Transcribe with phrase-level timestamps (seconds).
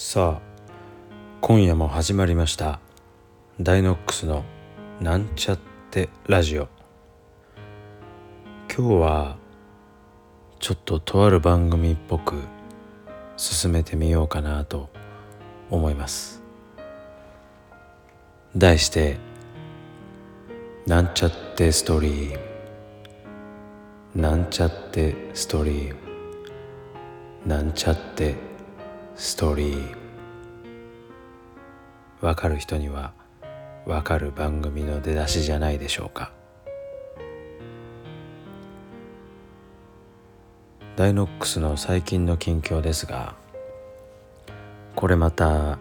[0.00, 0.40] さあ
[1.40, 2.78] 今夜も始まりました
[3.60, 4.44] ダイノックスの
[5.00, 5.58] なんちゃっ
[5.90, 6.68] てラジオ。
[8.72, 9.36] 今日は
[10.60, 12.36] ちょっととある番組っぽく
[13.36, 14.88] 進めてみようかなと
[15.68, 16.44] 思います。
[18.56, 19.18] 題して
[20.86, 22.38] なんちゃってストーリー。
[24.14, 25.96] なんちゃってストーリー。
[27.44, 28.47] なんちゃって
[29.20, 29.96] ストーリー。
[32.20, 33.12] わかる人には
[33.84, 36.30] わかる番組の出だしじゃないでしょうか。
[40.94, 43.34] ダイノックスの最近の近況ですが
[44.94, 45.80] これまた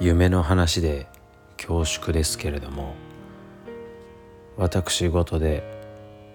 [0.00, 1.06] 夢の話で
[1.56, 2.94] 恐縮ですけれども
[4.56, 5.62] 私事で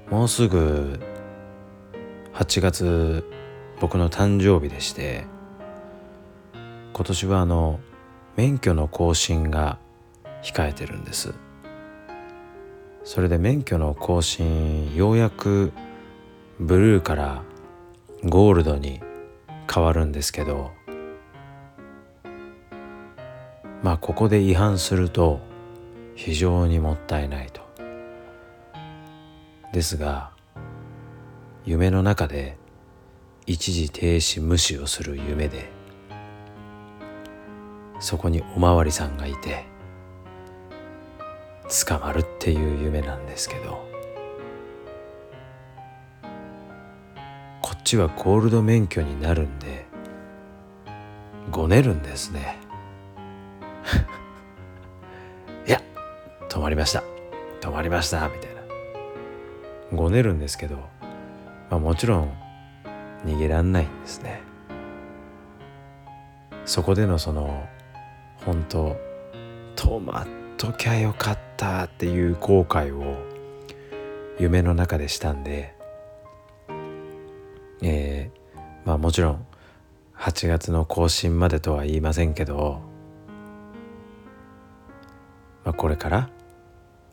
[0.09, 0.99] もうすぐ
[2.33, 3.25] 8月
[3.81, 5.25] 僕の誕生日でして
[6.97, 7.79] 今年はあの
[8.37, 9.77] 免許の更新が
[10.41, 11.35] 控えてるんです。
[13.03, 15.73] それで免許の更新ようやく
[16.59, 17.43] ブルーから
[18.23, 18.99] ゴールドに
[19.71, 20.71] 変わるんですけど
[23.83, 25.39] まあここで違反すると
[26.15, 27.61] 非常にもったいないと。
[29.71, 30.31] ですが
[31.63, 32.57] 夢の中で
[33.45, 35.76] 一時停止無視をする夢で
[37.99, 39.65] そこにおまわりさんがいて
[41.85, 43.85] 捕まるっていう夢なんですけど
[47.61, 49.85] こっちはゴールド免許になるんで
[51.51, 52.57] ごねるんですね。
[55.65, 55.81] いや
[56.49, 57.03] 止まりました。
[57.61, 58.61] 止まりましたみたいな。
[59.93, 60.75] ごねるんですけど、
[61.69, 62.31] まあ、もちろん
[63.25, 64.41] 逃げらんないんですね。
[66.65, 67.67] そこでのその
[68.47, 68.95] 本当
[69.75, 73.17] 止まっときゃよかったっていう後悔を
[74.39, 75.75] 夢の中でしたんで
[77.81, 79.45] えー、まあもちろん
[80.15, 82.79] 8月の更新までとは言いませんけど、
[85.65, 86.29] まあ、これから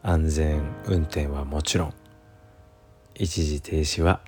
[0.05, 1.95] 安全運転はもちろん
[3.17, 4.21] 一時停止は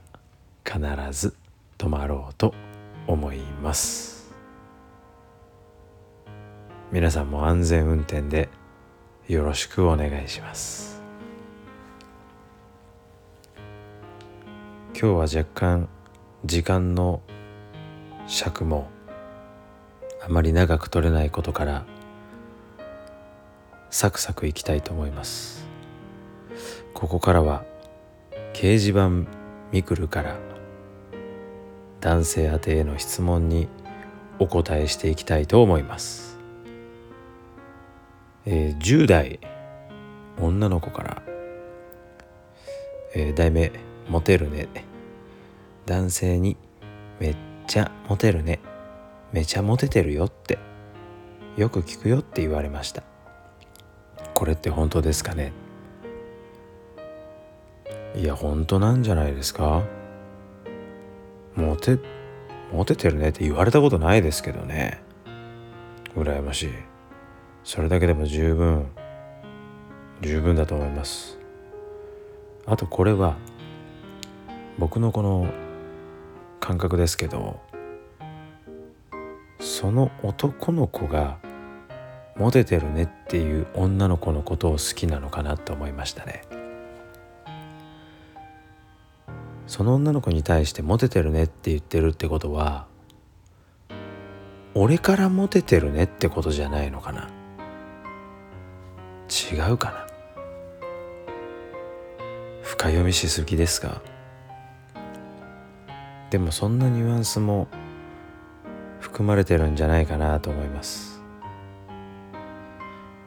[0.64, 0.80] 必
[1.12, 1.36] ず
[1.78, 2.52] 止まろうと
[3.06, 4.15] 思います。
[6.92, 8.48] 皆さんも安全運転で
[9.26, 11.02] よろしくお願いします。
[14.92, 15.88] 今日は若干
[16.44, 17.20] 時間の
[18.28, 18.88] 尺も
[20.24, 21.84] あまり長く取れないことから
[23.90, 25.66] サクサクいきたいと思います。
[26.94, 27.64] ここからは
[28.54, 29.28] 掲示板
[29.72, 30.36] ミクルから
[32.00, 33.66] 男性宛てへの質問に
[34.38, 36.35] お答えしていきたいと思います、
[38.46, 39.40] えー、10代
[40.40, 41.22] 女の子から、
[43.14, 43.72] えー、題名
[44.08, 44.68] 「モテるね」
[45.86, 46.56] 男性に
[47.18, 47.36] 「めっ
[47.66, 48.60] ちゃモテるね」
[49.32, 50.58] 「めちゃモテてるよ」って
[51.56, 53.02] よく聞くよって言われました。
[54.34, 55.52] これって本当ですかね？
[58.14, 59.82] いや本当なんじゃないですか？
[61.54, 61.98] モテ
[62.72, 65.00] モテてるねって言われたことないですけどね。
[66.14, 66.70] 羨ましい。
[67.66, 68.86] それだけでも十分
[70.22, 71.36] 十分だと思います。
[72.64, 73.36] あとこれは
[74.78, 75.52] 僕のこの
[76.60, 77.58] 感覚ですけど
[79.58, 81.38] その男の子が
[82.36, 86.42] モテてるねっていう女の子のことを好きなのかなと思いましたね。
[89.66, 92.86] その女の子に対してモテてるねって言ってるってことは
[94.74, 97.28] 俺からモテてるねってことじゃないのかな。
[99.28, 100.06] 違うかな？
[102.62, 104.00] 深読みしすぎですか？
[106.30, 107.68] でもそんなニュアンスも
[109.00, 111.20] 含まれてるんじゃないかなと思います。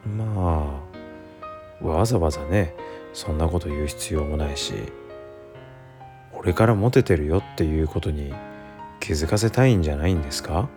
[0.04, 0.80] ま
[1.82, 2.74] あわざわざね
[3.12, 4.74] そんなこと言う必要もないし
[6.32, 8.34] 俺からモテてるよっていうことに
[9.00, 10.68] 気づかせたいんじゃないんですか？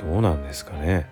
[0.00, 1.06] どうなんですかね？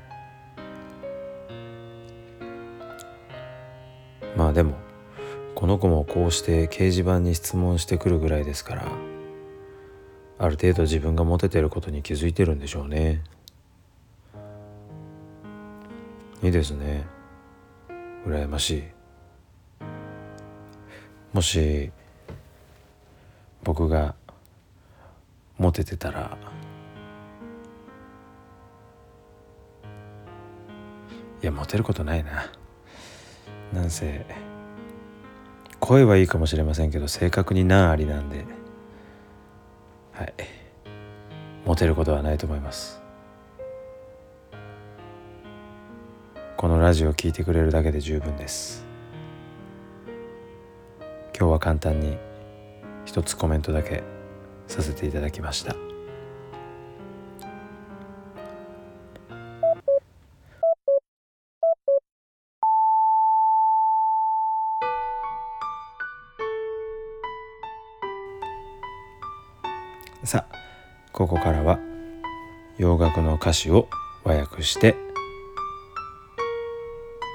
[4.36, 4.74] まあでも
[5.54, 8.84] この子もこうして掲示板に質問してくるぐらいですから
[10.38, 13.22] ある程度自分がモテてることに気づいてるんでしょうね。
[16.42, 17.04] いいですね。
[18.26, 18.82] 羨ましい。
[21.34, 21.92] もし
[23.62, 24.14] 僕が
[25.58, 26.38] モテてたら
[31.42, 32.50] いやモテることないな。
[33.72, 34.26] なんせ
[35.78, 38.44] 声はいいかもしれませんけど正確に難ありなんで
[40.12, 40.34] はい。
[41.64, 43.00] モテることはないと思います。
[46.58, 48.84] このラジオを聴いてくれるだけで十分です。
[51.34, 52.18] 今日は簡単に
[53.06, 54.02] 一つコメントだけ
[54.66, 55.89] させていただきました。
[70.22, 70.56] さあ
[71.12, 71.78] ここからは
[72.76, 73.88] 洋楽の歌詞を
[74.22, 74.94] 和訳して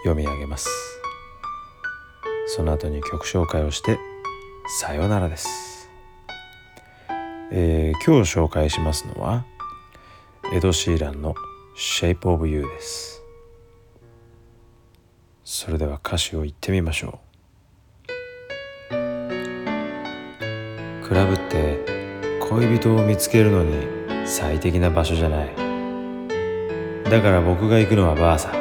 [0.03, 0.69] 読み上げます。
[2.47, 3.97] その後に曲紹介をして
[4.79, 5.89] さようならです、
[7.51, 9.45] えー、今日紹介しますのは
[10.53, 11.33] エド・シーランの
[11.75, 13.23] Shape of You です。
[15.43, 17.25] それでは歌詞を言ってみましょう。
[21.07, 21.94] クラブって
[22.49, 23.87] 恋人を見つけるのに
[24.25, 25.49] 最適な場所じゃない。
[27.09, 28.51] だから僕が行くのはバーサ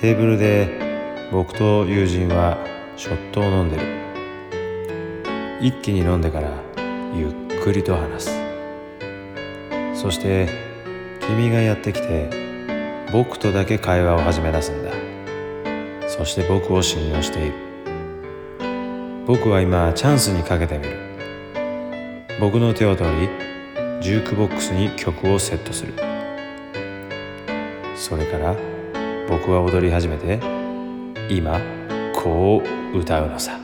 [0.00, 0.68] テーブルで
[1.32, 2.58] 僕と友人は
[2.96, 3.82] ショットを飲んでる。
[5.60, 6.50] 一気に飲んでから
[7.16, 8.30] ゆっくりと話す。
[9.94, 10.48] そして
[11.26, 12.30] 君がやってきて
[13.12, 14.92] 僕とだけ会話を始め出すんだ。
[16.08, 17.54] そして僕を信用している。
[19.26, 21.13] 僕は今チャンスにかけてみる。
[22.40, 23.28] 僕の手を取り
[24.02, 25.94] ジュークボックスに曲をセットする。
[27.96, 28.56] それから
[29.28, 30.40] 僕は踊り始めて
[31.30, 31.60] 今
[32.12, 32.60] こ
[32.92, 33.58] う歌うのさ。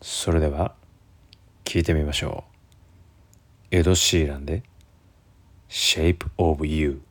[0.00, 0.74] それでは
[1.64, 2.44] 聞いてみましょ
[3.72, 3.76] う。
[3.76, 4.62] エド・シーランで
[5.68, 7.02] 「Shape of You」